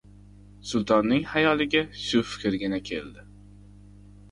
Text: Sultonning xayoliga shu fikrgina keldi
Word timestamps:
Sultonning 0.69 1.21
xayoliga 1.33 1.83
shu 2.05 2.23
fikrgina 2.31 2.83
keldi 2.91 3.29